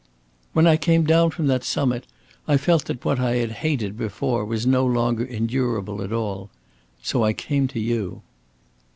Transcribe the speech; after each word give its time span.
"When 0.53 0.65
I 0.65 0.77
came 0.77 1.03
down 1.03 1.29
from 1.29 1.45
that 1.45 1.63
summit, 1.63 2.07
I 2.47 2.57
felt 2.57 2.85
that 2.85 3.05
what 3.05 3.19
I 3.19 3.35
had 3.35 3.51
hated 3.51 3.95
before 3.99 4.43
was 4.43 4.65
no 4.65 4.83
longer 4.83 5.23
endurable 5.23 6.01
at 6.01 6.11
all. 6.11 6.49
So 7.03 7.23
I 7.23 7.33
came 7.33 7.67
to 7.67 7.79
you." 7.79 8.23